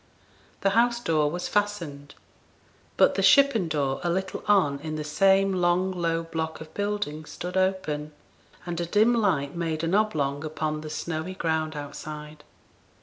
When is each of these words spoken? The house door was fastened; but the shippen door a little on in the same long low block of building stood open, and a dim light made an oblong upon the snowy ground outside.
The 0.61 0.71
house 0.71 0.99
door 0.99 1.29
was 1.29 1.47
fastened; 1.47 2.15
but 2.97 3.13
the 3.13 3.21
shippen 3.21 3.67
door 3.67 3.99
a 4.03 4.09
little 4.09 4.43
on 4.47 4.79
in 4.79 4.95
the 4.95 5.03
same 5.03 5.53
long 5.53 5.91
low 5.91 6.23
block 6.23 6.59
of 6.59 6.73
building 6.73 7.23
stood 7.25 7.55
open, 7.55 8.11
and 8.65 8.81
a 8.81 8.87
dim 8.87 9.13
light 9.13 9.55
made 9.55 9.83
an 9.83 9.93
oblong 9.93 10.43
upon 10.43 10.81
the 10.81 10.89
snowy 10.89 11.35
ground 11.35 11.75
outside. 11.75 12.43